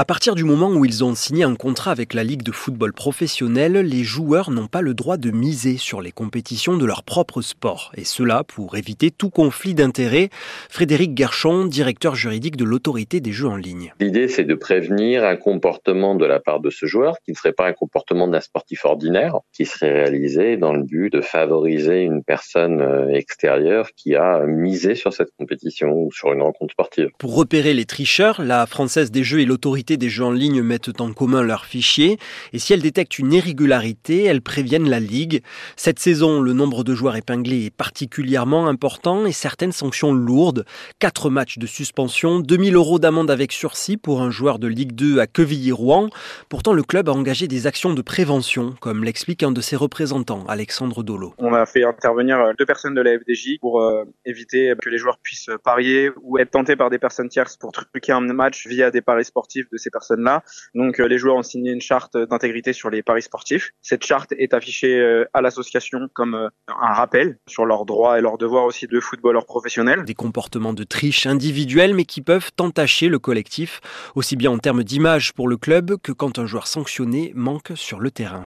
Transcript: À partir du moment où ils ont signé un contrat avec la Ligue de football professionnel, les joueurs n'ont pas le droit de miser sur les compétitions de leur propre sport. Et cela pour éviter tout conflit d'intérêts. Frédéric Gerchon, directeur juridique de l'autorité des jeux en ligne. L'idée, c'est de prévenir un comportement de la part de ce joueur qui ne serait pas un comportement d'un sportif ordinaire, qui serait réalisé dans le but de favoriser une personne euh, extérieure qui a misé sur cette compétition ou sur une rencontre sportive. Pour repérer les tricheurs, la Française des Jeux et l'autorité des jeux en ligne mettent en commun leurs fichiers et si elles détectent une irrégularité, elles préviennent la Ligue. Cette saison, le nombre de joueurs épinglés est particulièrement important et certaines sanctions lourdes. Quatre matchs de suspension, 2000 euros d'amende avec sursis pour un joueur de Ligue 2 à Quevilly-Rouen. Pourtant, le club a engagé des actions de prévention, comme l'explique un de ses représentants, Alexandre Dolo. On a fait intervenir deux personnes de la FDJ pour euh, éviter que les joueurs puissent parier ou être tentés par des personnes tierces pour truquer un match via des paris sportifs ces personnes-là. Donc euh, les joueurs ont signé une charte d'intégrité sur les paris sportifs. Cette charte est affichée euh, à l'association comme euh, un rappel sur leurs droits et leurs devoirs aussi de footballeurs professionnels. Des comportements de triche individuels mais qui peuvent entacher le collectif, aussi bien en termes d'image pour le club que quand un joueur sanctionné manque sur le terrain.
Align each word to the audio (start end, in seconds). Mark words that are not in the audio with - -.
À 0.00 0.06
partir 0.06 0.34
du 0.34 0.44
moment 0.44 0.70
où 0.70 0.86
ils 0.86 1.04
ont 1.04 1.14
signé 1.14 1.44
un 1.44 1.54
contrat 1.54 1.90
avec 1.90 2.14
la 2.14 2.24
Ligue 2.24 2.42
de 2.42 2.52
football 2.52 2.94
professionnel, 2.94 3.74
les 3.74 4.02
joueurs 4.02 4.50
n'ont 4.50 4.66
pas 4.66 4.80
le 4.80 4.94
droit 4.94 5.18
de 5.18 5.30
miser 5.30 5.76
sur 5.76 6.00
les 6.00 6.10
compétitions 6.10 6.78
de 6.78 6.86
leur 6.86 7.02
propre 7.02 7.42
sport. 7.42 7.92
Et 7.98 8.04
cela 8.04 8.42
pour 8.42 8.78
éviter 8.78 9.10
tout 9.10 9.28
conflit 9.28 9.74
d'intérêts. 9.74 10.30
Frédéric 10.70 11.14
Gerchon, 11.14 11.66
directeur 11.66 12.14
juridique 12.14 12.56
de 12.56 12.64
l'autorité 12.64 13.20
des 13.20 13.32
jeux 13.32 13.48
en 13.48 13.56
ligne. 13.56 13.92
L'idée, 14.00 14.28
c'est 14.28 14.44
de 14.44 14.54
prévenir 14.54 15.22
un 15.22 15.36
comportement 15.36 16.14
de 16.14 16.24
la 16.24 16.40
part 16.40 16.60
de 16.60 16.70
ce 16.70 16.86
joueur 16.86 17.16
qui 17.22 17.32
ne 17.32 17.36
serait 17.36 17.52
pas 17.52 17.66
un 17.66 17.74
comportement 17.74 18.26
d'un 18.26 18.40
sportif 18.40 18.86
ordinaire, 18.86 19.40
qui 19.52 19.66
serait 19.66 19.92
réalisé 19.92 20.56
dans 20.56 20.72
le 20.72 20.82
but 20.82 21.12
de 21.12 21.20
favoriser 21.20 22.00
une 22.00 22.24
personne 22.24 22.80
euh, 22.80 23.12
extérieure 23.12 23.90
qui 23.94 24.16
a 24.16 24.46
misé 24.46 24.94
sur 24.94 25.12
cette 25.12 25.32
compétition 25.38 25.92
ou 25.92 26.10
sur 26.10 26.32
une 26.32 26.40
rencontre 26.40 26.72
sportive. 26.72 27.10
Pour 27.18 27.36
repérer 27.36 27.74
les 27.74 27.84
tricheurs, 27.84 28.40
la 28.40 28.64
Française 28.64 29.10
des 29.10 29.24
Jeux 29.24 29.40
et 29.40 29.44
l'autorité 29.44 29.89
des 29.96 30.08
jeux 30.08 30.24
en 30.24 30.30
ligne 30.30 30.62
mettent 30.62 31.00
en 31.00 31.12
commun 31.12 31.42
leurs 31.42 31.64
fichiers 31.64 32.18
et 32.52 32.58
si 32.58 32.72
elles 32.72 32.82
détectent 32.82 33.18
une 33.18 33.32
irrégularité, 33.32 34.24
elles 34.24 34.42
préviennent 34.42 34.88
la 34.88 35.00
Ligue. 35.00 35.42
Cette 35.76 35.98
saison, 35.98 36.40
le 36.40 36.52
nombre 36.52 36.84
de 36.84 36.94
joueurs 36.94 37.16
épinglés 37.16 37.66
est 37.66 37.74
particulièrement 37.74 38.68
important 38.68 39.26
et 39.26 39.32
certaines 39.32 39.72
sanctions 39.72 40.12
lourdes. 40.12 40.64
Quatre 40.98 41.30
matchs 41.30 41.58
de 41.58 41.66
suspension, 41.66 42.40
2000 42.40 42.74
euros 42.74 42.98
d'amende 42.98 43.30
avec 43.30 43.52
sursis 43.52 43.96
pour 43.96 44.22
un 44.22 44.30
joueur 44.30 44.58
de 44.58 44.66
Ligue 44.66 44.92
2 44.92 45.18
à 45.18 45.26
Quevilly-Rouen. 45.26 46.10
Pourtant, 46.48 46.72
le 46.72 46.82
club 46.82 47.08
a 47.08 47.12
engagé 47.12 47.48
des 47.48 47.66
actions 47.66 47.94
de 47.94 48.02
prévention, 48.02 48.74
comme 48.80 49.04
l'explique 49.04 49.42
un 49.42 49.52
de 49.52 49.60
ses 49.60 49.76
représentants, 49.76 50.44
Alexandre 50.48 51.02
Dolo. 51.02 51.34
On 51.38 51.54
a 51.54 51.66
fait 51.66 51.84
intervenir 51.84 52.52
deux 52.58 52.66
personnes 52.66 52.94
de 52.94 53.00
la 53.00 53.18
FDJ 53.18 53.58
pour 53.60 53.82
euh, 53.82 54.04
éviter 54.24 54.72
que 54.80 54.88
les 54.88 54.98
joueurs 54.98 55.18
puissent 55.18 55.50
parier 55.64 56.10
ou 56.22 56.38
être 56.38 56.50
tentés 56.50 56.76
par 56.76 56.90
des 56.90 56.98
personnes 56.98 57.28
tierces 57.28 57.56
pour 57.56 57.72
truquer 57.72 58.12
un 58.12 58.20
match 58.20 58.66
via 58.66 58.90
des 58.90 59.00
paris 59.00 59.24
sportifs 59.24 59.66
ces 59.80 59.90
personnes-là. 59.90 60.44
Donc 60.74 61.00
euh, 61.00 61.06
les 61.06 61.18
joueurs 61.18 61.36
ont 61.36 61.42
signé 61.42 61.72
une 61.72 61.80
charte 61.80 62.16
d'intégrité 62.16 62.72
sur 62.72 62.90
les 62.90 63.02
paris 63.02 63.22
sportifs. 63.22 63.72
Cette 63.82 64.04
charte 64.04 64.32
est 64.38 64.54
affichée 64.54 64.98
euh, 64.98 65.24
à 65.32 65.40
l'association 65.40 66.08
comme 66.12 66.34
euh, 66.34 66.48
un 66.68 66.92
rappel 66.92 67.38
sur 67.48 67.66
leurs 67.66 67.84
droits 67.84 68.18
et 68.18 68.22
leurs 68.22 68.38
devoirs 68.38 68.64
aussi 68.64 68.86
de 68.86 69.00
footballeurs 69.00 69.46
professionnels. 69.46 70.04
Des 70.04 70.14
comportements 70.14 70.72
de 70.72 70.84
triche 70.84 71.26
individuels 71.26 71.94
mais 71.94 72.04
qui 72.04 72.20
peuvent 72.20 72.50
entacher 72.60 73.08
le 73.08 73.18
collectif, 73.18 73.80
aussi 74.14 74.36
bien 74.36 74.50
en 74.50 74.58
termes 74.58 74.84
d'image 74.84 75.32
pour 75.32 75.48
le 75.48 75.56
club 75.56 75.96
que 76.02 76.12
quand 76.12 76.38
un 76.38 76.46
joueur 76.46 76.66
sanctionné 76.66 77.32
manque 77.34 77.72
sur 77.74 77.98
le 77.98 78.10
terrain. 78.10 78.38